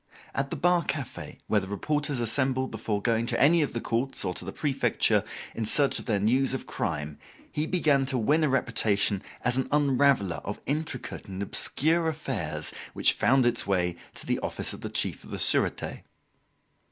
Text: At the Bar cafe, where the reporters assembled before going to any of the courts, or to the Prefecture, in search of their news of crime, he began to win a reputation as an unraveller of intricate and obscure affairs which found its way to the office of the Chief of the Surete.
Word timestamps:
At 0.33 0.49
the 0.49 0.55
Bar 0.55 0.83
cafe, 0.85 1.37
where 1.45 1.59
the 1.61 1.67
reporters 1.67 2.19
assembled 2.19 2.71
before 2.71 3.03
going 3.03 3.27
to 3.27 3.39
any 3.39 3.61
of 3.61 3.73
the 3.73 3.79
courts, 3.79 4.25
or 4.25 4.33
to 4.33 4.43
the 4.43 4.51
Prefecture, 4.51 5.23
in 5.53 5.63
search 5.63 5.99
of 5.99 6.05
their 6.07 6.19
news 6.19 6.55
of 6.55 6.65
crime, 6.65 7.19
he 7.51 7.67
began 7.67 8.07
to 8.07 8.17
win 8.17 8.43
a 8.43 8.49
reputation 8.49 9.21
as 9.43 9.57
an 9.57 9.67
unraveller 9.71 10.41
of 10.43 10.59
intricate 10.65 11.27
and 11.27 11.43
obscure 11.43 12.07
affairs 12.09 12.73
which 12.93 13.13
found 13.13 13.45
its 13.45 13.67
way 13.67 13.95
to 14.15 14.25
the 14.25 14.39
office 14.39 14.73
of 14.73 14.81
the 14.81 14.89
Chief 14.89 15.23
of 15.23 15.29
the 15.29 15.37
Surete. 15.37 16.01